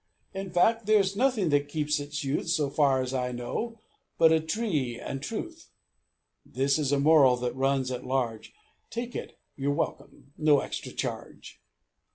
In 0.33 0.49
fact, 0.49 0.87
there's 0.87 1.15
nothing 1.15 1.49
that 1.49 1.67
keeps 1.69 1.99
its 1.99 2.23
youth, 2.23 2.47
So 2.49 2.71
far 2.71 3.03
as 3.03 3.13
I 3.13 3.31
know, 3.31 3.77
but 4.17 4.31
a 4.31 4.39
tree 4.39 4.99
and 4.99 5.21
truth. 5.21 5.69
(This 6.43 6.79
is 6.79 6.91
a 6.91 6.99
moral 6.99 7.35
that 7.37 7.55
runs 7.55 7.91
at 7.91 8.03
large; 8.03 8.51
Take 8.89 9.15
it 9.15 9.37
You're 9.55 9.75
welcome 9.75 10.33
No 10.39 10.61
extra 10.61 10.91
charge.) 10.91 11.61